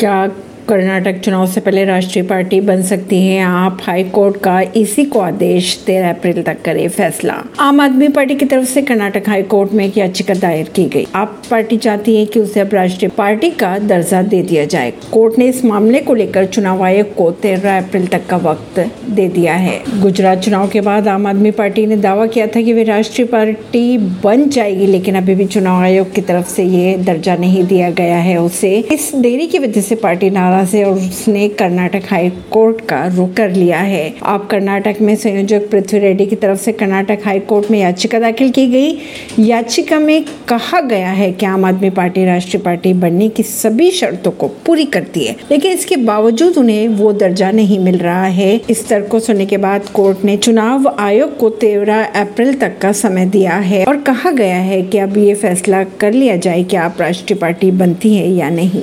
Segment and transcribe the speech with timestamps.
[0.00, 0.26] क्या
[0.68, 5.20] कर्नाटक चुनाव से पहले राष्ट्रीय पार्टी बन सकती है। आप हाई कोर्ट का इसी को
[5.20, 9.72] आदेश तेरह अप्रैल तक करे फैसला। आम आदमी पार्टी की तरफ़ से कर्नाटक हाई कोर्ट
[9.72, 13.50] में एक याचिका दायर की गई। आप पार्टी चाहती है कि उसे अब राष्ट्रीय पार्टी
[13.50, 17.78] का दर्जा दे दिया जाए। कोर्ट ने इस मामले को लेकर चुनाव आयोग को तेरह
[17.78, 18.80] अप्रैल तक का वक्त
[19.10, 22.72] दे दिया है। गुजरात चुनाव के बाद आम आदमी पार्टी ने दावा किया था कि
[22.72, 27.36] वे राष्ट्रीय पार्टी बन जाएगी, लेकिन अभी भी चुनाव आयोग की तरफ़ से ये दर्जा
[27.36, 31.48] नहीं दिया गया है। उसे इस देरी की वजह से पार्टी नाराज़ है और उसने
[31.50, 36.36] कर्नाटक हाई कोर्ट का रुख कर लिया है। अब कर्नाटक में संयोजक पृथ्वी रेड्डी की
[36.36, 38.98] तरफ़ से कर्नाटक हाई कोर्ट में याचिका दाखिल की गई।
[39.38, 44.30] याचिका में कहा गया है कि आम आदमी पार्टी, राष्ट्रीय पार्टी बनने की सभी शर्तों
[44.30, 48.86] को पूरी करती है, लेकिन इसके बावजूद उन्हें वो दर्जा नहीं मिल रहा है। इस
[48.88, 53.26] तर्क को सुनने के बाद कोर्ट ने चुनाव आयोग को तेरह अप्रैल तक का समय
[53.26, 57.00] दिया है और कहा गया है कि अब ये फैसला कर लिया जाए कि आप
[57.00, 58.82] राष्ट्रीय पार्टी बनती है या नहीं।